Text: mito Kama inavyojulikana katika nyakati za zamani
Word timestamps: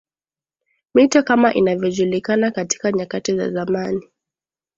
mito 0.95 1.23
Kama 1.23 1.53
inavyojulikana 1.53 2.51
katika 2.51 2.91
nyakati 2.91 3.37
za 3.37 3.49
zamani 3.51 4.03